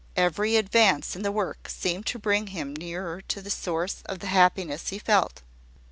Every 0.15 0.55
advance 0.55 1.15
in 1.15 1.21
the 1.21 1.31
work 1.31 1.69
seemed 1.69 2.07
to 2.07 2.17
bring 2.17 2.47
him 2.47 2.75
nearer 2.75 3.21
to 3.21 3.39
the 3.39 3.51
source 3.51 4.01
of 4.07 4.17
the 4.17 4.25
happiness 4.33 4.89
he 4.89 4.97
felt. 4.97 5.43